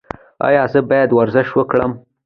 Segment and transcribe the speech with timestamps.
[0.47, 1.91] ایا زه باید ورزش وکړم؟